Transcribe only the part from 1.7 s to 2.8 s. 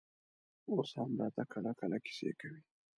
کله کيسې کوي.